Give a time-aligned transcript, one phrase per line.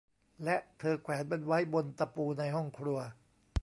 [0.43, 2.99] และเธอแขวนมันไว้บนตะปูในห้องครัว